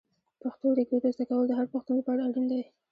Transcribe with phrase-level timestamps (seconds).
[0.41, 2.61] پښتو لیکدود زده کول د هر پښتون لپاره اړین دي.